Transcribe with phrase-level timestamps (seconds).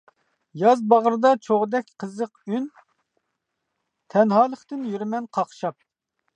[0.61, 2.67] ياز باغرىدا چوغدەك قىزىق ئۈن،
[4.15, 5.83] تەنھالىقتىن يۈرىمەن قاقشاپ.